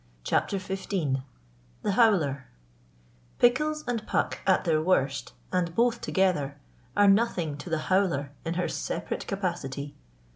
CHAPTER 0.23 0.57
XV 0.57 1.17
The 1.83 1.91
Howler 1.91 2.47
PICKLES 3.37 3.83
and 3.87 4.07
Puck 4.07 4.39
at 4.47 4.63
their 4.65 4.81
worst 4.81 5.33
and 5.53 5.75
both 5.75 6.01
together 6.01 6.57
are 6.97 7.07
nothing 7.07 7.55
to 7.57 7.69
the 7.69 7.77
Howler 7.93 8.31
in 8.43 8.55
her 8.55 8.67
separate 8.67 9.27
capacity. 9.27 9.93